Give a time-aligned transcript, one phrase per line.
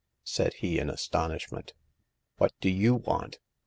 [0.23, 1.75] said he, in astonish ment."
[2.39, 3.37] What do you want